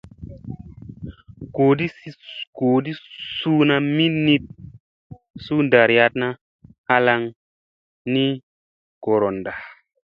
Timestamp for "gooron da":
9.03-9.51